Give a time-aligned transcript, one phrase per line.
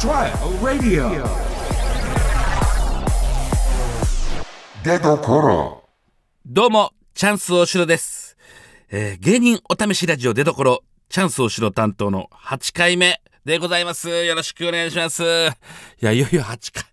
[0.00, 0.30] Try
[0.62, 1.24] Radio
[4.84, 5.84] 出どころ
[6.46, 8.36] どうも、チャンス大城です。
[8.90, 14.08] えー芸人お試しラジオ出どころ、チャンス大城担当の8回目でございます。
[14.08, 15.22] よろしくお願いします。
[15.22, 15.26] い
[16.00, 16.84] や、いよいよ8回、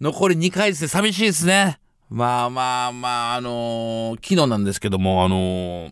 [0.00, 0.88] 残り2回ですね。
[0.88, 1.78] 寂しいですね。
[2.10, 5.90] まあまあまあ、あのー昨日なんですけども、あのー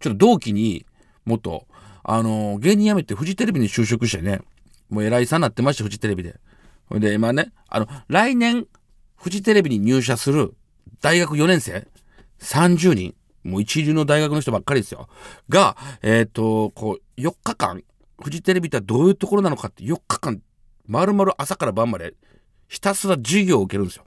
[0.00, 0.84] ちょっと同期に、
[1.24, 1.66] 元、
[2.02, 4.40] あのー芸人辞めてフジテレビに就職してね、
[4.88, 6.40] もう偉いさんなってました、フジテレビで。
[6.86, 8.66] ほんで、今ね、あの、来年、
[9.16, 10.54] フジテレビに入社する
[11.00, 11.86] 大学4年生
[12.40, 15.08] ？30人、もう一流の大学の人ばっかりですよ。
[15.48, 17.82] が、えっ、と、こう、4日間、
[18.22, 20.40] フジテレビってどういうところなのかって4日間、
[20.86, 22.14] 丸々朝から晩まで、
[22.68, 24.04] ひたすら授業を受けるんですよ。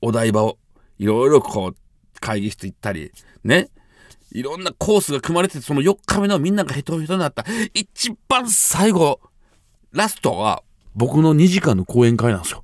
[0.00, 0.58] お台場を。
[0.98, 1.76] いろいろこう、
[2.20, 3.12] 会議室行ったり、
[3.44, 3.70] ね。
[4.32, 7.44] いろんなコースが組まれてて、その4日目のみんながヘトヘトになった。
[7.74, 9.20] 一番最後、
[9.92, 10.62] ラストは、
[10.94, 12.62] 僕の2時間の講演会なんですよ。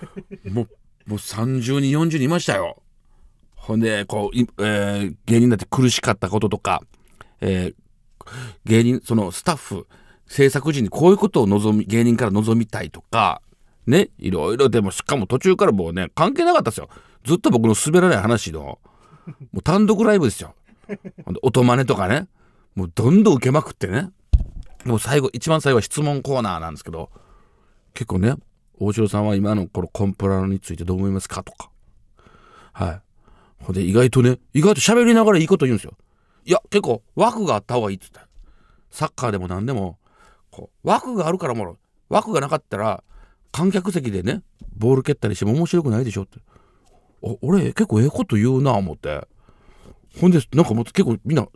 [0.50, 0.68] もう、
[1.06, 2.82] もう30人、40人いましたよ。
[3.54, 6.82] ほんで、こう、えー芸人だって苦しかったこととか、
[7.40, 7.74] えー
[8.64, 9.86] 芸人、そのスタッフ、
[10.26, 13.40] 制作時にこういうことを望み、芸人から望みたいとか、
[13.86, 16.88] ね、いろいろでも、しかも途中からもうね、関係なかったですよ。
[17.24, 18.80] ずっと僕の滑らない話の、も
[19.54, 20.54] う単独ライブですよ。
[21.42, 22.26] 音真似とかね、
[22.74, 24.10] もうどんどん受けまくってね。
[24.86, 27.10] もう最後、一番最後は質問コーナーなんですけど、
[27.94, 28.34] 結構ね、
[28.78, 31.70] 大城さんは今のこのコンプラについてどう思いますかとか。
[32.72, 33.02] はい。
[33.64, 35.94] ほんで、意外とね、意外と喋りながらいいこと言うんですよ。
[36.44, 38.20] いや、結構枠があった方がいいっつって。
[38.90, 39.98] サッカーでも何でも、
[40.50, 43.02] こう、枠があるからもろ、枠がなかったら、
[43.50, 44.42] 観客席でね、
[44.76, 46.38] ボール蹴ったりしても面白くないでしょって。
[47.40, 49.26] 俺、結構ええこと言うな思って。
[50.20, 51.48] ほんで、なんかもう結構みんな、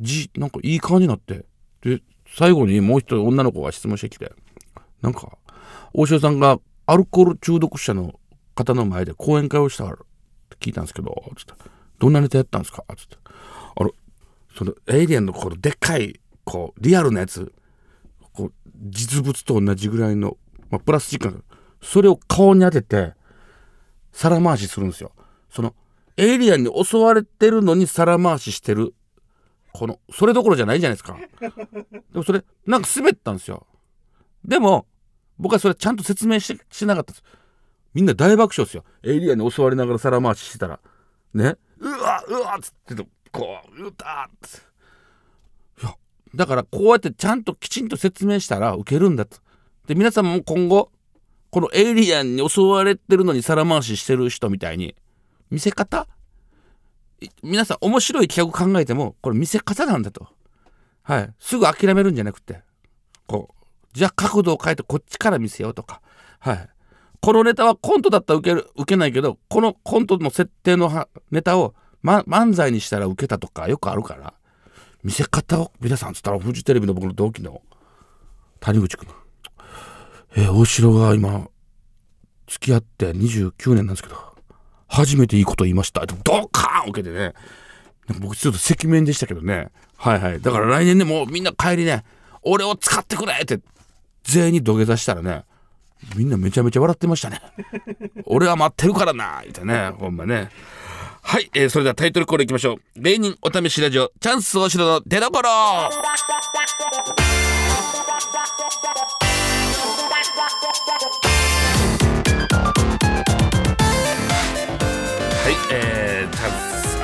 [0.00, 1.44] じ、なんかいい感じになって。
[1.82, 2.02] で、
[2.34, 4.32] 最後にもう一人女の子が質問してきて、
[5.02, 5.38] なんか、
[5.92, 8.18] 大城さんがアルコール中毒者の
[8.54, 9.96] 方の前で講演会をしたっ
[10.48, 11.54] て聞いたんですけど、つって、
[11.98, 12.84] どんなネタやったんですか？
[12.96, 13.16] つって、
[13.76, 13.90] あの、
[14.56, 17.52] そのエイリアンのこのでっかい、こう、リアルなやつ、
[18.32, 18.52] こう、
[18.90, 20.36] 実物と同じぐらいの、
[20.70, 21.44] まあ、プラスチック
[21.82, 23.14] それを顔に当てて、
[24.12, 25.12] 皿回しするんですよ。
[25.50, 25.74] その、
[26.16, 28.94] エイリアンに襲われてるのに皿回ししてる、
[29.78, 31.16] この、それどころじゃないじゃないですか。
[31.40, 33.66] でもそれ、なんか滑ったんですよ。
[34.44, 34.86] でも、
[35.38, 37.24] 僕はそれちゃんと説明ししなかったです。
[37.94, 38.84] みんな大爆笑ですよ。
[39.04, 40.80] エイリアンに襲われながら皿回ししてたら。
[41.32, 41.56] ね。
[41.78, 45.84] うわうわっつってこう、うたーっつって。
[45.84, 45.94] いや、
[46.34, 49.38] だからこうやってちゃんときちんと説明したら受けるんだと。
[49.86, 50.90] で、皆さんも今後、
[51.50, 54.96] このエイリアンに襲われてるのに皿回ししてる人みたいに、
[55.50, 56.17] 見せ方い
[57.42, 60.28] 皆さん面白い企画考えても、これ見せ方なんだと。
[61.02, 61.34] はい。
[61.38, 62.62] すぐ諦めるんじゃなくて、
[63.26, 63.54] こう、
[63.92, 66.00] じゃあ角度を変えてこっちから見せようとか。
[66.38, 66.68] はい。
[67.20, 74.34] このネタはコントだったら受ける、受けないけど、このコントの設定のネタを、ま、漫才にしたら受けたとかよくあるから、
[75.02, 77.62] 見せ方を皆さんつったらフジテレビの僕の同期の
[78.60, 79.08] 谷口くん。
[80.36, 81.48] えー大城が今、
[82.46, 84.27] 付き合って29年なんですけど、
[84.88, 86.04] 初めていいこと言いました。
[86.06, 87.34] ドカーン受けてね。
[88.20, 89.68] 僕ちょっと赤面でしたけどね。
[89.96, 90.40] はいはい。
[90.40, 92.04] だから来年ね、もうみんな帰りね、
[92.42, 93.60] 俺を使ってくれって
[94.24, 95.44] 全員に土下座したらね、
[96.16, 97.40] みんなめちゃめちゃ笑ってましたね。
[98.24, 100.50] 俺は待ってるからな言ってね、ほんまね。
[101.22, 103.00] はい、えーそれではタイトルコールいきましょう。
[103.00, 105.90] 芸人お試しラジオ、チャンス大城の出所は
[111.24, 111.27] い、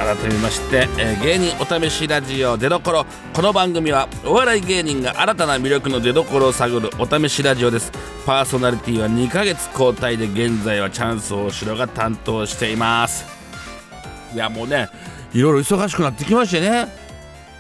[0.05, 3.07] 改めまして、えー芸人お試しラジオ出どころ。
[3.33, 7.91] この番組はお笑い芸人が新たな魅力の出どころを探るお試しラジオです。
[8.27, 13.25] パーソナリティは2ヶ月交代で現在はチャンス大城が担当しています。
[14.35, 14.89] いやもうね
[15.33, 16.87] いろいろ忙しくなってきましてね。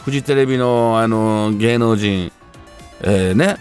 [0.04, 2.30] フジテレビのあの芸能人
[3.02, 3.56] えーね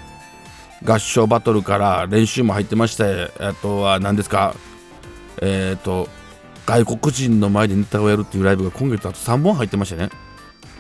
[0.83, 4.53] 合唱バトルから練習も入ってましてあとは何ですか？
[5.41, 6.09] えっ、と
[6.65, 10.09] 外国人の前でネタをやるっていうライブが今月あと3本入ってましてね。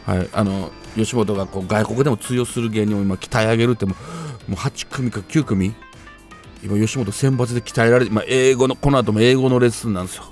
[0.05, 0.29] はい。
[0.33, 3.95] あの吉本がこう外国でも通用する芸人を今鍛え上げるっても
[4.47, 5.73] うもう8組か9組
[6.63, 10.23] 今吉本選抜で鍛えられて、まあ、英語のこの後も英語のレッスンなんですよ。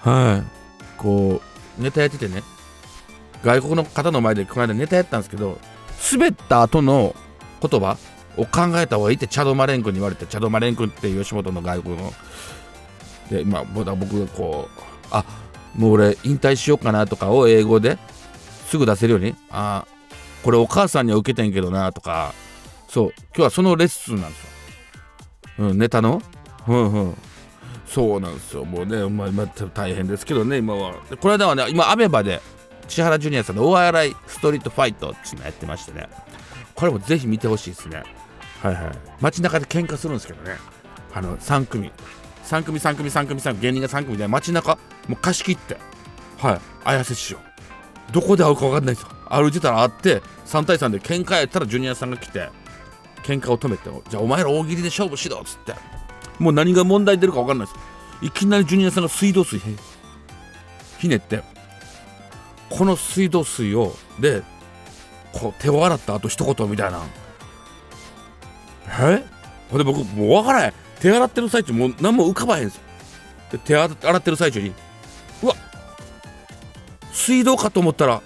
[0.00, 0.96] はい。
[0.96, 1.40] こ
[1.78, 2.42] うネタやっててね
[3.42, 5.58] 外国の方の前でこの間ネタやったんですけど
[6.12, 7.14] 滑った後の
[7.62, 7.96] 言葉
[8.36, 12.12] を考えた方がいいってチャド・マレン君に言われてチャド・マレン君って吉本の外国の
[13.30, 14.80] でまあ僕がこう
[15.10, 15.24] あ
[15.76, 17.96] もう俺引退しようかなとかを英語で
[18.66, 19.86] すぐ出せるようにあ
[20.42, 22.34] これお母さんには受けてんけどなとか
[22.88, 25.68] そう今日はそのレッスンなんですよ。
[25.68, 26.20] うん、ネタの？
[26.66, 27.16] うんうん。
[27.86, 28.64] そうなんですよ。
[28.64, 30.94] もうね、まあ、まあ、大変ですけどね今は。
[31.20, 32.40] この間はね今アベバで
[32.88, 36.08] 千原ジュニアさんの大洗ストリートファイトっていうのやってましてね。
[36.74, 38.02] これもぜひ見てほしいですね。
[38.62, 38.92] はいはい。
[39.20, 40.56] 街中で喧嘩するんですけどね。
[41.12, 41.92] あの3組。
[42.50, 44.76] 3組3組3組3組芸人が3組で街中
[45.06, 45.76] もう貸し切って。
[46.38, 46.60] はい。
[46.82, 47.38] 綾瀬師匠。
[48.10, 49.08] どこで会うか分かんないですよ。
[49.28, 52.48] 歩いてたら会って3対3で喧嘩やったらジュニアさんが来て
[53.22, 55.74] 喧嘩を止めてじゃあお前ら大喜利で勝負しろっつって。
[56.40, 57.78] もう何が問題出るか分かんないです。
[58.22, 59.62] いきなりジュニアさんが水道水へ
[60.98, 61.42] ひねって
[62.68, 64.42] この水道水をで
[65.32, 67.00] こう手を洗った後一言みたいな。
[69.02, 69.24] え？
[69.70, 72.82] ほんで僕もう分からへん手洗ってる最中もう何も浮かばへんすよ。
[73.52, 74.72] で手洗ってる最中に
[75.42, 75.54] うわ
[77.12, 78.22] 水道かと思ったら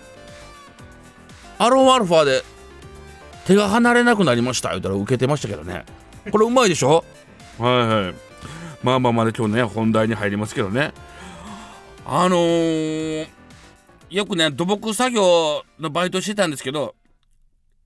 [1.58, 2.42] アロンアルファで
[3.46, 5.84] 手が離れなくなりました言うたら受けてましたけどね。
[6.30, 7.04] これうまいでしょ？
[7.58, 8.14] はいはい。
[8.82, 10.92] まあまあまだ今日ね本題に入りますけどね。
[12.06, 13.26] あのー、
[14.10, 16.94] よくね土木作業のバイトしてたんですけど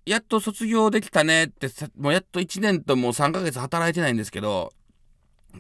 [0.07, 4.73] やっと卒業できたねってもうやっと1年ともう3ヶ月働いてないんですけど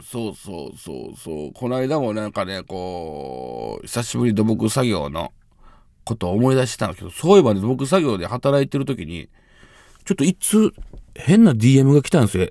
[0.02, 5.32] そうそうそうそうこの間もなんかねこう久しぶり土木作業の
[6.04, 9.28] ことを思い出してたんですけどそういえばね土木作業で働いてる時に
[10.04, 10.72] ちょっといつ
[11.14, 12.48] 変な DM が来たんですよ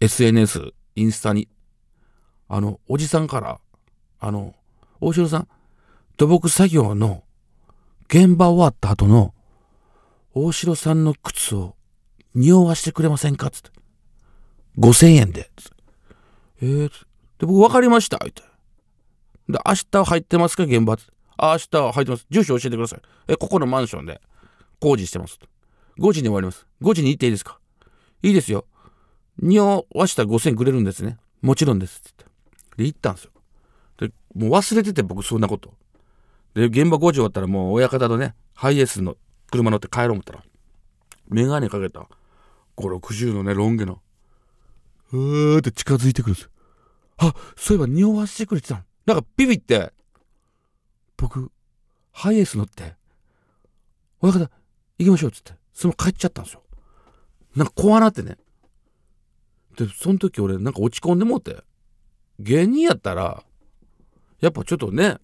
[0.00, 1.48] SNS インスタに
[2.48, 3.60] あのおじさんから
[4.20, 4.54] あの
[5.00, 5.48] 大城さん
[6.16, 7.24] 土木作業の
[8.08, 9.34] 現場終わった後の
[10.34, 11.74] 大城さんの靴を
[12.34, 13.50] 匂わしてくれませんか？
[13.50, 13.70] つって。
[14.78, 15.50] 5000円で。
[16.62, 16.94] えー、で、
[17.40, 18.18] 僕分かりました。
[18.18, 18.42] 言って。
[19.48, 20.64] で、明日入ってますか？
[20.64, 20.96] 現場。
[21.36, 22.26] あ、明日入ってます。
[22.30, 23.00] 住所教えてください。
[23.28, 24.20] え、ここのマンションで
[24.80, 25.38] 工事してます。
[25.98, 26.66] 5時に終わります。
[26.82, 27.58] 5時に行っていいですか？
[28.22, 28.66] いいですよ。
[29.38, 31.18] 匂わした5000くれるんですね。
[31.42, 32.00] もちろんです。
[32.08, 32.24] って。
[32.76, 33.30] で、行ったんですよ。
[33.98, 35.74] で、もう忘れてて僕そんなこと。
[36.54, 39.16] で、現場5時終わったらもう親方とね、ハイエースの
[39.50, 40.44] 車乗って帰ろう思ったら、
[41.28, 42.08] メガネかけた、
[42.76, 44.00] 5、60のね、ロン毛の、
[45.14, 46.50] うーって近づいてくるんです。
[47.18, 48.80] あ、そういえば匂わせてくれてたの。
[49.06, 49.92] なんかビビって、
[51.16, 51.52] 僕、
[52.10, 52.96] ハイエース乗って、
[54.20, 54.50] 親方、
[54.98, 56.62] 行きましょうっつって、その帰っちゃったんですよ。
[57.54, 58.36] なんか怖なってね。
[59.76, 61.62] で、その時俺なんか落ち込んでもうて、
[62.40, 63.44] 芸人やったら、
[64.40, 65.18] やっぱちょっとね、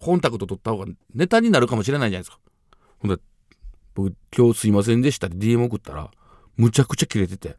[0.00, 2.40] コンタクト取った方がネタになるかもしれないじゃないですか。
[2.98, 3.22] ほんで、
[3.94, 6.10] 僕、今日すいませんでしたって DM 送ったら、
[6.56, 7.56] むちゃくちゃキレてて、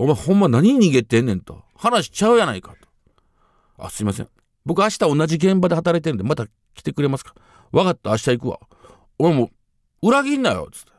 [0.00, 1.62] お前ほんま何逃げてんねんと。
[1.76, 2.88] 話しちゃうやないかと。
[3.76, 4.28] あ、すいません。
[4.64, 7.34] 僕明日同じ現場で働いてるんで、また来てくれますか
[7.70, 8.60] 分かった、明日行くわ。
[9.18, 9.50] 俺も
[10.02, 10.92] う、裏切んなよ、つって。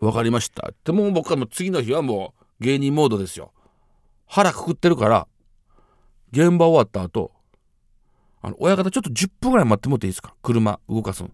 [0.00, 0.68] 分かりました。
[0.70, 3.54] ってもう僕はもう次の日はもう芸人モードですよ。
[4.26, 5.26] 腹くくってるから、
[6.30, 7.32] 現場終わった後、
[8.42, 11.30] あの、親方ちょっと10分ぐらい待ってもらっていいですか車動かすの。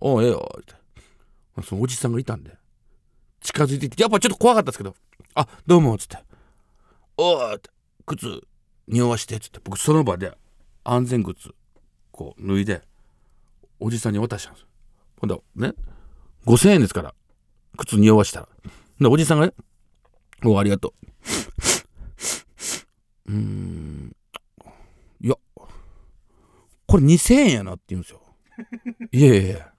[0.00, 1.62] おう、ええよ、って。
[1.62, 2.56] そのおじさんがいたんで、
[3.42, 4.94] 近づいてきて、やっぱちょっと怖かったですけど、
[5.34, 6.18] あ、どうも、っつって。
[7.16, 7.70] おーって、
[8.06, 8.40] 靴、
[8.86, 10.36] 匂わして、っつって、僕その場で
[10.84, 11.52] 安全靴、
[12.12, 12.82] こう、脱いで、
[13.80, 14.66] おじさんに渡したんです。
[15.20, 15.74] ほんで、ね、
[16.46, 17.14] 5000円ですから、
[17.76, 18.48] 靴匂わしたら。
[19.00, 19.52] で、おじさんがね、
[20.44, 20.94] おありがと
[23.26, 23.32] う。
[23.32, 24.16] うーん、
[25.20, 25.34] いや、
[26.86, 28.20] これ2000円やなって言うんですよ。
[29.10, 29.72] いやいやいや。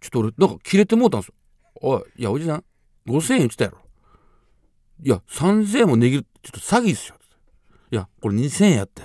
[0.00, 1.34] ちょっと俺、なんか切れてもうたんですよ。
[1.80, 2.64] おい、いや、おじさん、
[3.06, 3.78] 5000円言ってたやろ。
[5.02, 7.18] いや、3000円も値切る、ちょっと詐欺っすよ。
[7.90, 9.02] いや、これ2000円やって。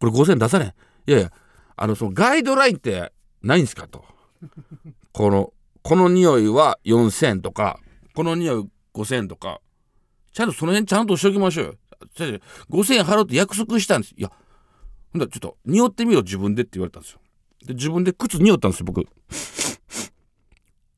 [0.00, 0.68] これ5000円出されん。
[0.68, 0.72] い
[1.12, 1.32] やいや、
[1.76, 3.12] あの、そのガイドラインって
[3.42, 4.04] ないんすかと。
[5.12, 5.52] この、
[5.82, 7.78] この匂いは4000円とか、
[8.14, 9.60] この匂い5000円とか、
[10.32, 11.74] ちゃんとその辺ちゃんとしておきましょうよ。
[12.70, 14.14] 5000円払うって約束したんです。
[14.16, 14.32] いや、
[15.12, 17.20] ほんだちょっと、匂ってみろ自分でって言われたんですよ。
[17.66, 19.06] で、自分で靴匂ったんですよ、僕。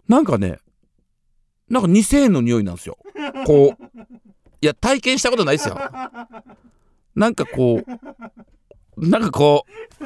[0.09, 0.59] なんかね、
[1.69, 2.99] なんか2000円の匂いなんですよ。
[3.47, 4.07] こう。
[4.61, 5.79] いや、体験したことないですよ。
[7.15, 7.83] なんかこ
[8.97, 9.65] う、なんかこ
[10.01, 10.05] う、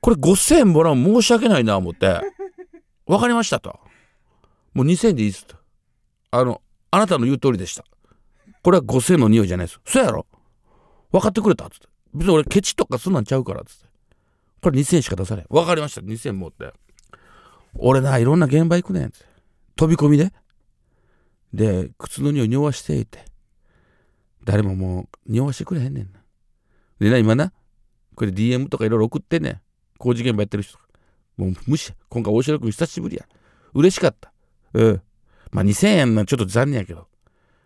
[0.00, 2.20] これ5000円もらう申し訳ないな思って、
[3.06, 3.78] わかりましたと。
[4.74, 5.56] もう2000円でいいですと。
[6.30, 7.84] あの、あなたの言う通りでした。
[8.62, 9.80] これは5000円の匂いじゃないです。
[9.84, 10.26] そうやろ
[11.10, 11.88] 分かってくれたつって。
[12.14, 13.86] 別に俺ケチとかそんなんちゃうからっつって。
[14.62, 15.46] これ2000円しか出さない。
[15.48, 16.00] 分かりました。
[16.00, 16.72] 2000円持って。
[17.74, 19.12] 俺な、いろんな現場行くねん。
[19.78, 20.32] 飛び込みで。
[21.54, 23.24] で、靴の匂い匂わしていて。
[24.44, 26.20] 誰ももう匂わしてくれへんねんな。
[26.98, 27.52] でな、今な、
[28.16, 29.60] これ DM とかいろいろ送ってんねん。
[29.96, 30.76] 工事現場やってる人。
[31.36, 31.92] もう無視。
[32.08, 33.26] 今回大城君久しぶりや。
[33.72, 34.32] 嬉しかった。
[34.74, 35.02] うん。
[35.52, 37.06] まあ2000円はちょっと残念やけど。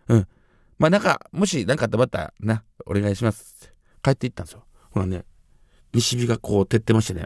[0.09, 0.27] うん。
[0.77, 4.65] まあなんか、もし何かあったらまたな、お願いしますって帰っていったんですよ。
[4.91, 5.25] ほらね、
[5.95, 7.25] 西日がこう照ってましてね。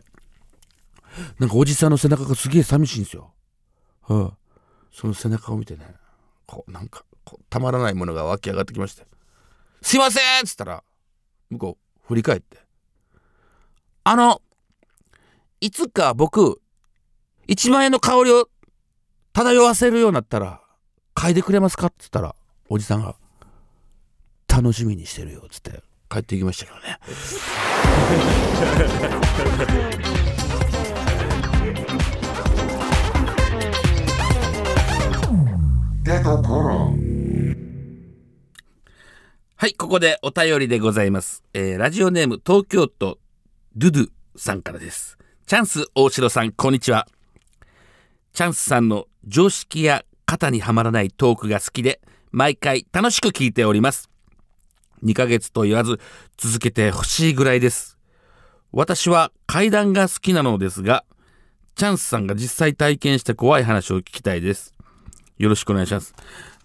[1.39, 3.34] なんかおじさんの背中がすげえ寂しいんですよ。
[4.08, 4.32] うん。
[4.91, 5.96] その背中を見てね、
[6.46, 9.06] こうなんかこうたまらないものが湧き上がってきまして
[9.82, 10.84] 「すいません!」っつったら
[11.50, 12.58] 向こう振り返って
[14.03, 14.41] 「あの
[15.62, 16.62] いつか僕
[17.48, 18.50] 1万円の香りを
[19.34, 20.62] 漂わせるようになったら
[21.15, 22.36] 嗅いでくれますか?」っつったら
[22.70, 23.15] おじさんが
[24.48, 27.00] 「楽しみにしてるよ」っつって帰っていきましたけどね。
[36.08, 36.94] 出どころ
[39.58, 41.44] はい、ここでお便りでございます。
[41.54, 43.20] えーラジオネーム東京都
[43.76, 45.18] ドゥドゥさんからです。
[45.48, 47.10] チャンス大城さん、こんにちは。
[48.32, 52.00] チャンスさんの常識や肩にはまらないトークが好きで、
[52.32, 54.10] 毎回楽しく聞いております。
[55.04, 56.00] 2ヶ月と言わず
[56.38, 57.98] 続けてほしいぐらいです。
[58.72, 61.04] 私は階段が好きなのですが、
[61.76, 64.77] チャンスさんが実際体験した怖い話を聞きたいです。
[65.38, 66.13] よろしくお願いします。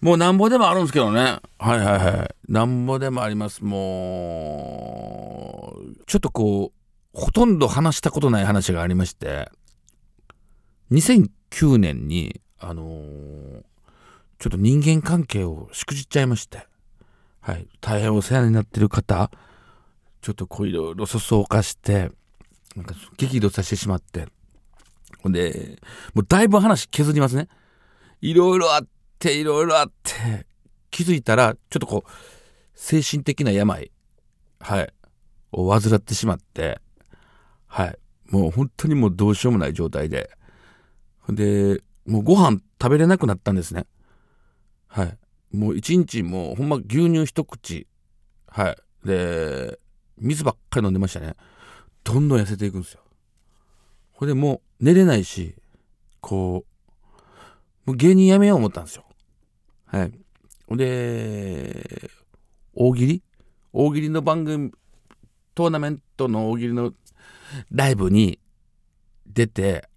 [0.01, 1.39] もうなんぼでもあるんですけどね。
[1.59, 2.35] はいはいはい。
[2.51, 3.63] なんぼでもあります。
[3.63, 3.77] も
[5.77, 9.51] う、ちょっとこう、ほとんど話したことない話がありまして、
[10.91, 13.63] 2009年に、あのー
[14.43, 16.67] ちょっと人間関係をしくじっちゃいまして、
[17.39, 17.65] はい。
[17.79, 19.31] 大変お世話になってる方、
[20.21, 22.11] ちょっとこういろいろそそかして、
[22.75, 24.27] なんか激怒させてしまって、
[25.21, 25.79] ほんで、
[26.13, 27.47] もうだいぶ話削りますね。
[28.23, 28.87] いろいろあっ
[29.19, 30.47] て、いろいろあって、
[30.91, 32.09] 気づいたら、ちょっとこう、
[32.73, 33.91] 精神的な病、
[34.61, 34.93] はい、
[35.51, 36.79] を患ってしまって、
[37.67, 37.97] はい、
[38.29, 40.29] もう本当にもうどうしようもない状態で、
[41.27, 43.87] で、もうご飯食べれなくなったんですね。
[44.87, 45.17] はい。
[45.51, 47.87] もう一日もうほんま牛乳一口、
[48.47, 48.77] はい。
[49.05, 49.77] で、
[50.17, 51.35] 水ばっかり飲んでましたね。
[52.05, 53.01] どんどん痩せていくんですよ。
[54.13, 55.55] ほんでもう寝れないし、
[56.21, 56.72] こう、
[57.85, 59.05] もう芸人辞めよう思ったんですよ。
[59.85, 60.11] はい。
[60.67, 62.09] ほんで、
[62.73, 63.23] 大喜利？
[63.73, 64.71] 大喜利の番組、
[65.55, 66.93] トーナメントの大喜利の
[67.71, 68.39] ライブに
[69.27, 69.87] 出て、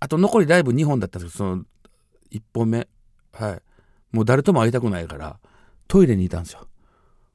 [0.00, 1.64] あと残りライブ2本だったんですけど、その
[2.32, 2.88] 1本目、
[3.32, 3.62] はい。
[4.10, 5.38] もう誰とも会いたくないから、
[5.86, 6.66] トイレにいたんですよ。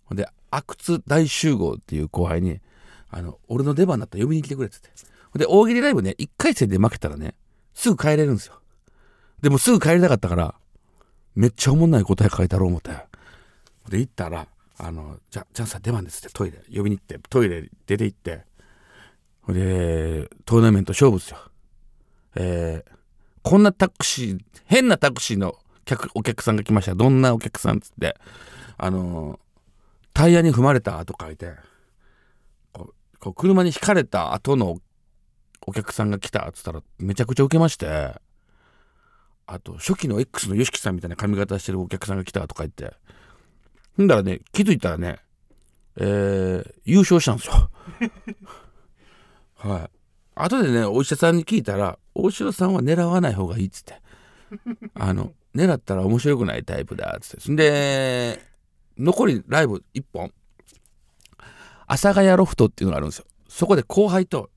[0.05, 2.59] ほんで、阿久津大集合っていう後輩に、
[3.09, 5.05] あの、俺の出番だったら呼びに来てくれって言って。
[5.31, 7.35] ほんで、大喜利ライブね、1回戦で負けたらね、
[7.73, 8.59] すぐ帰れるんですよ。
[9.45, 10.55] でもすぐ帰りたかったから、
[11.35, 12.89] めっちゃおもんない答え書いたろう思って。
[13.87, 14.47] で、行ったら、
[14.79, 18.41] あの、じゃ、じゃあさ、出番ですってトイレ、呼びに行って、トイレ出て行って、
[19.43, 21.37] ほで、トーナメント勝負ですよ。
[22.37, 22.95] えー
[23.43, 26.95] こんなタクシー、変なタクシーの客、お客さんが来ました。
[26.95, 28.17] どんなお客さんつって、
[28.75, 29.39] あの
[30.15, 31.53] タイヤに踏まれたと書いて、
[32.73, 34.77] こう、こう車にひかれた後の
[35.67, 38.15] お客さんが来たっつったら、めちゃくちゃ受けまして、
[39.47, 42.93] あと、初期の X の YOSHIKI さんみたいな髪型してるお客さんが来たとか言って、
[43.97, 45.19] ほんだらね、気づいたらね、
[45.97, 47.69] えー、優勝したんですよ。
[49.55, 49.89] はい。
[50.35, 54.01] 後でね、お医者さんに聞いたら、大城さんは狙わない方がいいっつって。
[54.95, 57.51] あの、狙ったら面白くないタイプだっつって。
[57.51, 58.41] んで、
[58.97, 60.31] 残りライブ1本。
[61.87, 63.25] 阿佐ヶ谷ロフトっていうのがあるんですよ。
[63.47, 64.49] そこで後輩と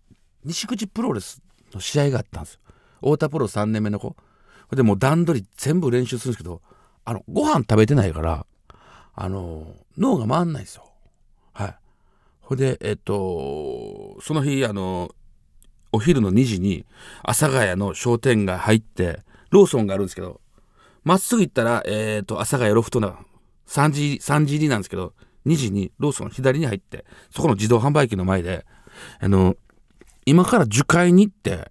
[0.44, 1.42] 西口プロレス
[1.72, 2.60] の試合があったんですよ。
[3.00, 4.16] 太田プロ3年目の子。
[4.76, 6.62] でもう段取り全部練習するんですけど、
[7.04, 8.46] あの、ご飯食べてないから、
[9.14, 10.84] あの、脳が回んないんですよ。
[11.52, 11.76] はい。
[12.40, 15.10] ほんで、えっと、その日、あの、
[15.90, 16.84] お昼の2時に
[17.22, 20.40] 阿佐ヶ谷の商店街入って、ローソンがあるんですけど、
[21.04, 23.18] まっすぐ行ったら、えっ、と、阿佐ヶ谷ロフトな、
[23.66, 25.14] 3時、3時入りなんですけど、
[25.46, 28.66] 2時にローソン左に入って、そこの自動販売機の前で、
[29.20, 29.56] あの、
[30.26, 31.70] 今から樹海に行って、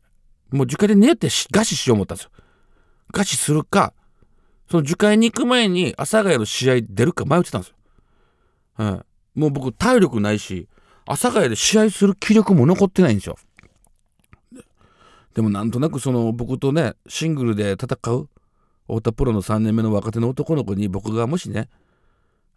[0.51, 2.31] もう樹海で寝てし餓死しよう思ったんですよ。
[3.13, 3.93] 餓死するか、
[4.69, 7.75] その樹海に行く前に阿佐ヶ谷の試合出るか迷ってたんですよ。
[8.73, 9.39] はい。
[9.39, 10.67] もう僕体力ないし、
[11.05, 13.37] 阿佐ヶ谷で試合する気力も残ってないんですよ。
[15.37, 18.27] でもなんとなくその僕とねシングルで戦う
[18.87, 21.69] 太田プロの3年目の若手の男の子に僕がもしね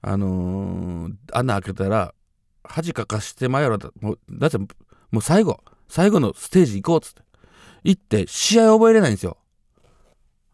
[0.01, 2.15] あのー穴開けたら
[2.65, 4.67] 恥かかしてまやろだもうだっても
[5.13, 7.23] う最後最後のステージ行こうっつって
[7.85, 9.37] 行って試合覚えれないんですよ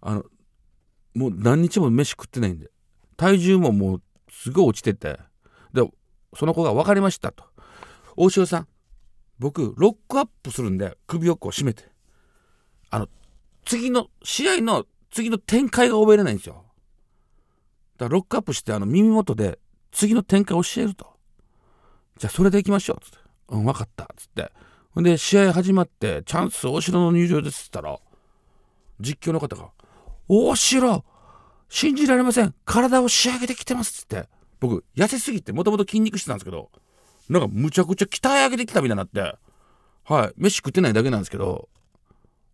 [0.06, 0.24] あの
[1.16, 2.70] もう何日も飯食ってないんで。
[3.16, 5.18] 体重ももうすごい落ちてて。
[5.72, 5.82] で
[6.36, 7.44] その子が分かりましたと。
[8.16, 8.68] 大塩さん
[9.40, 11.90] 僕ロックアップするんで首をこう締めて。
[12.90, 13.08] あの
[13.64, 16.64] 次の試合の次の展開が覚えれないんですよ。
[17.98, 19.58] だからロックアップしてあの耳元で
[19.90, 21.16] 次の展開教えると。
[22.16, 23.04] じゃあそれでいきましょう。
[23.04, 23.18] つって。
[23.48, 24.08] うん分かった。
[24.16, 24.52] つって。
[24.94, 27.62] ほんで試合始まってチャンス大城の入場です。
[27.62, 27.98] っつったら
[29.00, 29.70] 実況の方が
[30.28, 31.04] 「大城
[31.68, 32.54] 信じられません。
[32.64, 34.28] 体を仕上げてきてます」っつって。
[34.58, 36.70] 僕痩せすぎてもともと筋肉質なんですけど
[37.28, 39.36] なんかむちゃくちゃ鍛え上げてきたみたいになって。
[40.04, 40.32] はい。
[40.36, 41.68] 飯食ってないだけなんですけど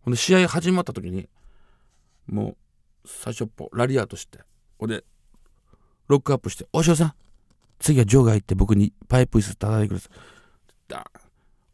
[0.02, 1.28] ほんで試合始まった時に
[2.26, 2.56] もう
[3.06, 4.40] 最初っぽラリアートして
[4.78, 5.04] ほんで
[6.08, 7.14] ロックアップして「大城さん
[7.78, 10.12] 次は場外行って僕にパイプ椅子叩いてください」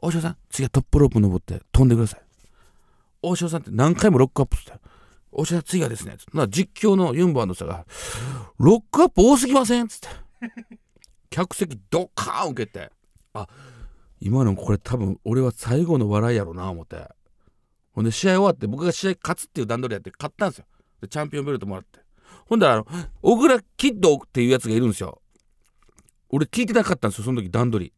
[0.00, 2.22] 大城さん次はトップロープ登って飛んでください
[3.22, 4.72] 大城さんって何回もロックアップして
[5.30, 6.16] 大城さん次はですね。
[6.32, 7.86] な実況のユンバーの人が
[8.58, 10.08] 「ロックアップ多すぎません?」っつって。
[11.30, 12.90] 客席ドカーン受けて。
[13.34, 13.46] あ
[14.20, 17.08] 今のこれ多分俺は最後の笑いやろうな思って。
[17.92, 20.66] ほんで試合終わって僕が試合勝つっていう段取りやって勝ったんですよ。
[21.00, 22.00] でチャンピオンベルトもらって。
[22.46, 22.86] ほんだらあの
[23.22, 25.20] 小倉キッドっていうやつがいるんですよ。
[26.30, 27.92] 俺聞いてなかったんですよその時段取り。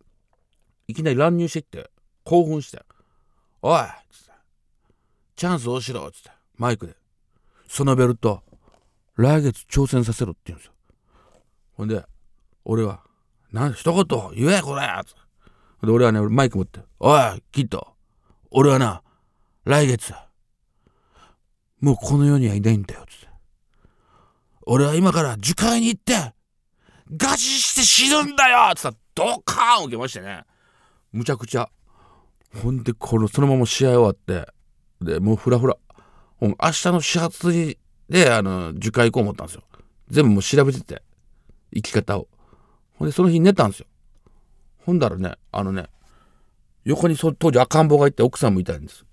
[0.88, 1.90] いきなり乱入していって
[2.25, 2.82] 興奮して
[3.62, 4.32] 「おい!」っつって
[5.37, 6.30] 「チャンスをしろ!」っつって。
[6.56, 6.96] マイクで
[7.72, 8.42] 「そのベルト
[9.14, 10.72] 来月挑戦させろ」って言うんですよ。
[11.74, 12.04] ほんで
[12.64, 13.04] 俺は
[13.52, 14.82] 「なん一言言えこれ!」
[15.80, 17.94] で俺はねマイク持って「おいキッド
[18.50, 19.04] 俺はな
[19.62, 20.12] 来月
[21.78, 23.28] もうこの世にはいないんだよ」っつって。
[24.66, 26.34] 俺は今から樹海に行って
[27.16, 30.44] ガチして死ぬんだよっつったらドカーン受けましてね。
[31.12, 31.70] むちゃくちゃ。
[32.62, 34.52] ほんでこのそのまま試合終わって
[35.00, 35.76] でもうフラフラ。
[36.40, 37.76] 明日の始発に
[38.09, 39.62] であの樹海行こう思ったんですよ。
[40.09, 41.02] 全部もう調べてて。
[41.73, 42.26] 生き方を。
[42.99, 43.87] ほんでその日寝たんですよ。
[44.85, 45.87] ほんだらねあのね
[46.85, 49.04] 横にそ当時赤ん坊がいて奥さんもいたんです。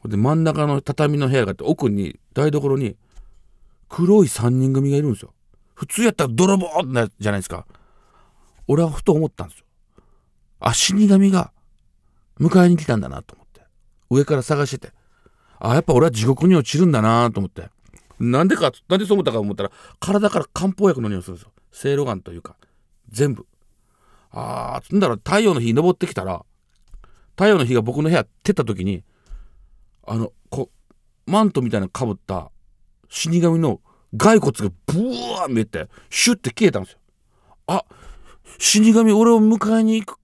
[0.00, 2.96] ほんで真ん中の畳の部屋があって奥に台所に
[3.88, 5.32] 黒い3人組がいるんですよ。
[5.74, 7.66] 普通やったら泥棒ってなじゃないですか。
[8.68, 9.64] 俺はふと思ったんですよ。
[10.60, 11.52] あ死神が
[12.40, 13.62] 迎えに来たんだなと思って。
[14.10, 14.94] 上から探してて。
[15.58, 17.68] あやっぱ俺は地獄に落ちるんだなと思って。
[18.18, 21.52] なんでかなんでそう思ったか思ったら体から漢方薬の匂いするんですよ。
[21.70, 22.56] せいろがんというか。
[23.08, 23.46] 全部。
[24.30, 26.44] ああつんだら太陽の日登ってきたら
[27.30, 29.04] 太陽の日が僕の部屋照った時に
[30.06, 30.70] あのこ
[31.26, 32.50] うマントみたいなかぶった
[33.08, 33.80] 死神の
[34.16, 34.98] 骸骨がブ
[35.38, 36.98] ワー見えてシュッて消えたんですよ。
[37.66, 37.84] あ
[38.58, 40.18] 死神俺を迎えに行く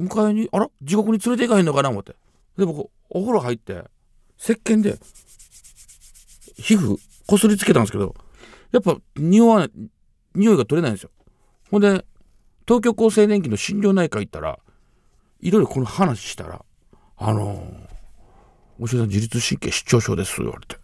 [0.00, 0.68] 迎えにあら？
[0.82, 2.16] 地獄に連れて行かへんのかな思って。
[2.58, 3.84] で僕お風呂入って
[4.38, 4.98] 石鹸で
[6.58, 8.14] 皮膚こすりつけたんですけど
[8.72, 9.70] やっぱ匂わない
[10.34, 11.10] 匂いが取れないんですよ。
[11.70, 12.04] ほんで
[12.66, 14.58] 東京厚生年金の心療内科行ったら
[15.40, 16.64] いろいろこの話したら
[17.16, 20.76] 「あのー、おしさん自律神経失調症です」言われて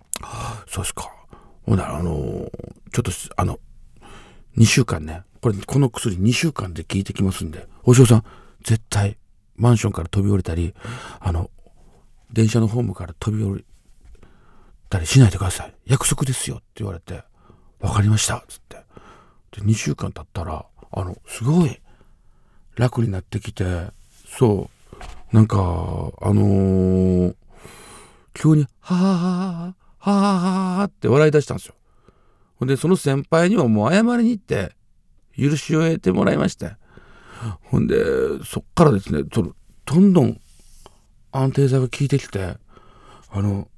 [0.68, 1.10] 「そうですか」
[1.64, 2.50] ほんならあのー、
[2.92, 3.58] ちょっとあの
[4.56, 8.24] 2週間ねこれこの薬2週間で効いてきますんでお嬢さん
[8.62, 9.16] 絶対
[9.56, 10.74] マンションから飛び降りたり
[11.20, 11.50] あの
[12.32, 13.64] 電車のホームから飛び降り
[14.88, 15.74] たりしないでください。
[15.86, 17.22] 約束ですよって言われて
[17.80, 18.38] 分かりました。
[18.38, 18.76] っつって。
[19.52, 21.80] で2週間経ったらあのすごい
[22.76, 23.64] 楽になってきて
[24.26, 25.34] そう。
[25.34, 25.60] なんかあ
[26.32, 27.34] のー、
[28.34, 31.74] 急に「はははははははって笑い出したんですよ。
[32.56, 34.76] ほんでその先輩にはもう謝りに行って
[35.36, 36.76] 許しを得てもらいまして。
[37.62, 37.96] ほんで
[38.44, 39.52] そっからですねその
[39.84, 40.40] どんどん
[41.32, 42.56] 安定剤が効いてきて
[43.30, 43.68] あの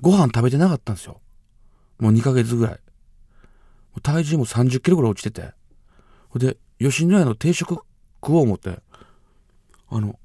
[0.00, 1.20] ご飯食べてなかったんですよ。
[1.98, 2.80] もう2ヶ月ぐらい。
[4.02, 5.52] 体重も3 0キロぐらい落ちてて。
[6.28, 7.84] ほで吉野家の定食食
[8.36, 8.78] おう思って
[9.90, 10.18] あの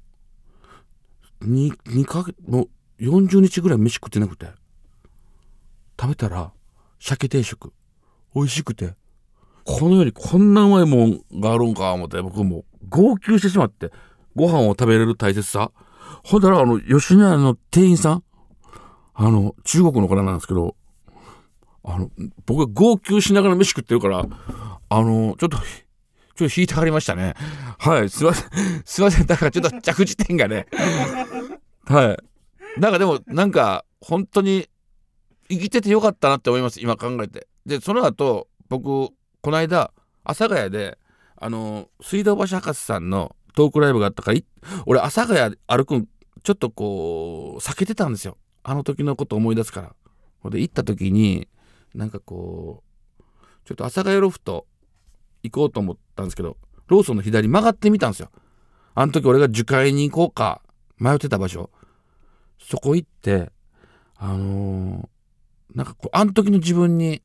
[1.42, 2.68] 2, 2ヶ月も
[3.00, 4.46] う40日ぐらい飯食ってなくて
[6.00, 6.52] 食べたら
[7.00, 7.72] 鮭定食。
[8.34, 8.94] 美味しくて
[9.64, 13.90] この世にこんなうまいもんがあるんか思って僕も号泣してしまって
[14.36, 15.72] ご飯を食べれる大切さ
[16.24, 18.24] ほんだらあの吉野家の店員さん
[19.14, 20.76] あの中国の方なんですけど
[21.84, 22.10] あの
[22.44, 24.26] 僕が号泣しながら飯食ってるから
[24.88, 25.56] あのちょっと
[26.36, 27.34] ちょっと引いてはりましたね。
[27.78, 28.50] はいすいません
[28.84, 30.66] すいませんだからちょっと着地点がね。
[31.86, 32.16] は
[32.76, 32.80] い。
[32.80, 34.68] なんかでもなんか本当に
[35.48, 37.48] 生きててよかったなって思います今考えて。
[37.64, 38.84] でその後僕
[39.40, 39.92] この間
[40.24, 40.98] 阿佐ヶ谷で
[41.36, 44.40] あの水道橋博士さんのトークライブがあったから
[44.84, 46.08] 俺阿佐ヶ谷歩くん
[46.42, 48.36] ちょっとこう避けてたんですよ。
[48.62, 49.94] あの時のこと思い出すから。
[50.40, 51.48] ほんで行った時に
[51.94, 52.84] なんかこ
[53.18, 53.22] う
[53.64, 54.66] ちょっと阿佐ヶ谷ロフト
[55.42, 58.30] 行こうと思ったんですけどローソンの左曲がってみたんですよ。
[58.94, 60.60] あの時俺が樹海に行こうか
[60.98, 61.70] 迷ってた場所。
[62.60, 63.50] そこ行って
[64.16, 67.22] あのー、なんかこうあの時の自分に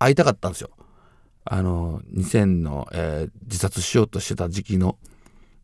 [0.00, 0.70] 会いたかったんですよ。
[1.44, 4.96] あの2000の、えー自殺しようとしてた時期の。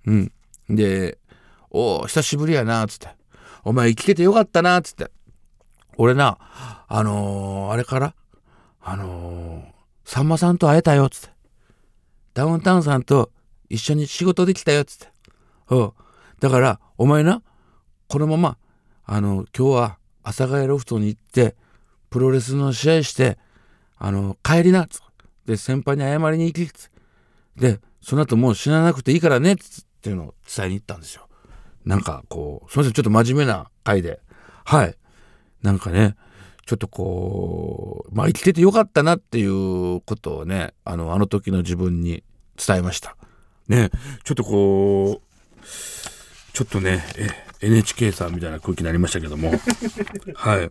[0.06, 0.32] うん。
[0.68, 1.18] で
[1.70, 3.08] 「おお久しぶりやな」っつって
[3.64, 5.10] 「お前生きててよかったな」っつって。
[5.96, 6.38] 俺な
[6.86, 8.14] あのーあれから
[8.80, 9.72] あのー
[10.04, 11.34] さんまさんと会えたよっつって。
[12.34, 13.30] ダウンタウンさんと
[13.68, 15.08] 一緒に仕事できたよっつって。
[15.70, 15.76] う。
[15.76, 15.92] ん
[16.40, 17.42] だからお前な
[18.08, 18.58] このまま
[19.04, 21.56] あの今日は阿佐ヶ谷ロフトに行って
[22.10, 23.38] プロレスの試合して
[23.96, 25.07] あの帰りなつって。
[25.48, 26.90] で先輩に謝りに行きっつ
[27.56, 31.26] でその後もう死ななくていいからねっつっていうのを伝えに行ったんですよ。
[31.86, 34.20] なんかこうすいませんちょっと真面目な回で。
[34.66, 34.94] はい。
[35.62, 36.16] なんかね
[36.66, 42.22] ちょっとこうまあ生きててよかったなっていうことをねあのあの時の自分に
[42.64, 43.16] 伝えました。
[43.68, 43.88] ね
[44.24, 45.62] ちょっとこう
[46.52, 47.28] ちょっとねえ
[47.62, 49.52] NHK さんみたいな空気になりましたけども。
[50.34, 50.70] はい。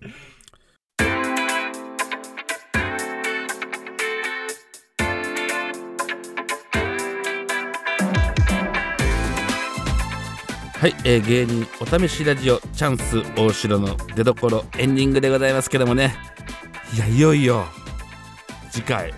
[10.79, 16.15] はい、えー芸人お試しラジオチャンス大城の出所エンディングでございますけどもね。
[16.93, 17.65] いやいよいよ
[18.69, 19.11] 次回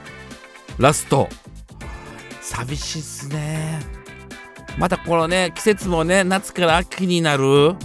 [0.77, 1.27] ラスト。
[2.39, 3.81] 寂しいっすね。
[4.77, 7.43] またこのね季節もね夏から秋になる。
[7.43, 7.75] う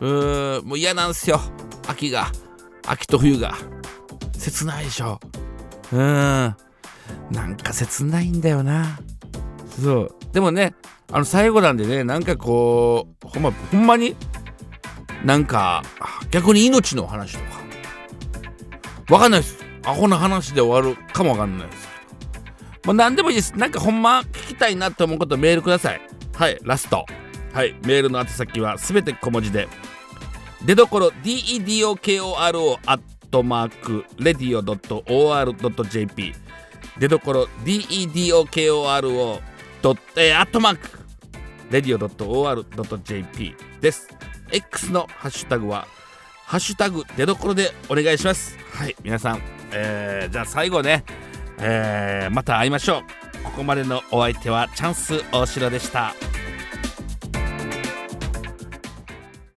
[0.00, 1.38] ーんもう嫌なんすよ。
[1.86, 2.32] 秋が
[2.86, 3.58] 秋と冬が。
[4.38, 5.20] 切ないでしょ。
[5.92, 6.00] うん。
[6.00, 6.56] な
[7.46, 8.98] んか切ないんだよな。
[9.82, 10.14] そう。
[10.32, 10.74] でもね
[11.12, 14.16] あの最後なんでねなんかこうほんまほんまに
[15.24, 15.82] なんか
[16.30, 17.62] 逆に命の話とか。
[19.10, 19.58] わかんないです。
[19.84, 21.88] アホな話で終わるかもわかんないです。
[22.84, 23.52] もう何でもいいです。
[23.56, 26.00] なんかほんま聞きたいなと思うことメールください。
[26.34, 27.04] はいラスト。
[27.52, 29.68] はいメールの宛先はすべて小文字で
[30.64, 36.34] 出どころ DEDOKORO アットマークレディオ .or.jp
[36.98, 39.40] 出どころ DEDOKORO
[39.82, 41.01] ドットえーアットマーク
[41.72, 41.98] レディオ
[42.38, 44.06] .or.jp です。
[44.52, 45.86] X のハッシュタグは、
[46.44, 48.58] ハッシュタグ出どころでお願いします。
[48.74, 51.02] はい、皆さん、えーじゃあ最後ね、
[51.58, 53.42] えーまた会いましょう。
[53.42, 56.14] ここまでのお相手はチャンス大城でした。